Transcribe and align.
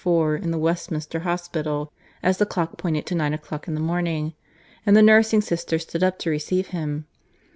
IV 0.03 0.41
in 0.41 0.49
the 0.49 0.57
Westminster 0.57 1.19
Hospital 1.19 1.93
as 2.23 2.39
the 2.39 2.45
clock 2.47 2.75
pointed 2.75 3.05
to 3.05 3.13
nine 3.13 3.35
o'clock 3.35 3.67
in 3.67 3.75
the 3.75 3.79
morning, 3.79 4.33
and 4.83 4.97
the 4.97 5.01
nursing 5.03 5.41
sister 5.41 5.77
stood 5.77 6.01
up 6.01 6.17
to 6.17 6.31
receive 6.31 6.69
him. 6.69 7.05